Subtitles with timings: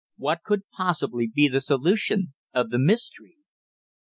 [0.17, 3.35] What could possibly be the solution of the mystery?